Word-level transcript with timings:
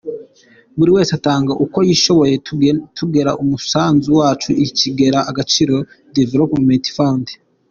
Buri 0.77 0.91
wese 0.95 1.11
atanga 1.19 1.51
uko 1.65 1.77
yishoboye, 1.87 2.33
tugenera 2.97 3.31
umusanzu 3.43 4.07
wacu 4.19 4.49
ikigega 4.65 5.19
Agaciro 5.29 5.75
Development 6.17 6.85
Fund. 6.97 7.25